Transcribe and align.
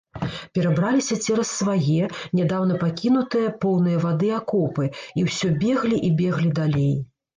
Перабраліся 0.57 1.17
цераз 1.25 1.51
свае, 1.57 2.03
нядаўна 2.39 2.77
пакінутыя, 2.83 3.53
поўныя 3.65 3.97
вады 4.07 4.29
акопы 4.39 4.85
і 5.21 5.27
ўсё 5.27 5.47
беглі 5.65 5.97
і 6.09 6.11
беглі 6.23 6.49
далей. 6.63 6.95